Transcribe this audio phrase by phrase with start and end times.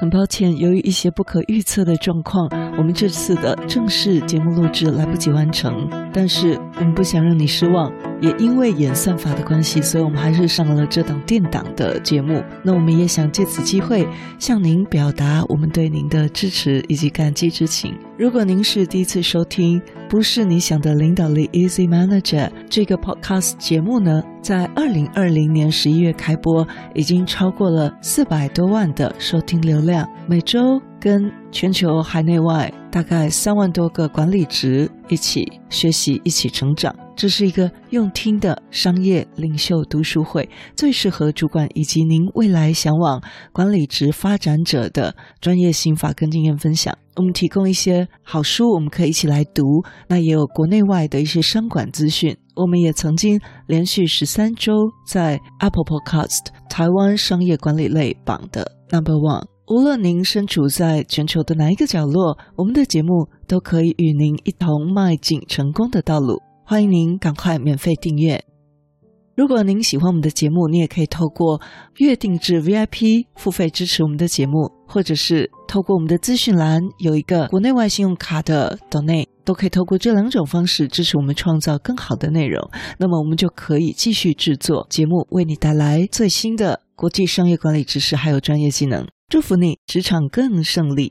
[0.00, 2.48] 很抱歉，由于一些不可预测的状况，
[2.78, 5.90] 我们这次的正式节目录制来不及完成。
[6.12, 12.40] 但是我们不想让你失望，也因为演算法的关系，所以我们还是上了这档电档的节目。
[12.62, 14.06] 那我们也想借此机会
[14.38, 17.92] 向您表达我们对您的支持以及感激之情。
[18.18, 26.66] 如果您是第一次收听，不是你想的领导力 Easy Manager 这个 Podcast 节目呢，在二零二零年十一月开播，
[26.96, 36.92] 已经超过了四百多万的收听流量，每周跟全球海内外大概三万多个管理职一起学习，一起成长。
[37.18, 43.20] 这是一个用听的商业领袖读书会，最适合主管以及您未来想往
[43.52, 46.96] 管理职发展者的专业心法跟经验分享。
[47.16, 49.64] 我们提供一些好书，我们可以一起来读。
[50.06, 52.36] 那也有国内外的一些商管资讯。
[52.54, 54.72] 我们也曾经连续十三周
[55.04, 59.46] 在 Apple Podcast 台湾商业管理类榜的 Number One。
[59.66, 66.47] 无论您身处在全球的哪一个角落，我们的节目都可以与您一同迈进成功的道路。
[66.70, 68.44] 欢迎您赶快免费订阅。
[69.34, 71.62] 如果您喜欢我们的节目，你也可以透过
[71.96, 82.70] 月定制 VIP 付费支持我们的节目，或者是透过我们的资讯栏有一个国内外信用卡的 Donate，都可以透过这两种方式支持我们创造更好的内容。
[82.98, 89.08] 那么我们就可以继续制作节目，为你带来最新的国际商业管理知识还有专业技能。
[89.30, 91.06] 祝福你职场更胜利。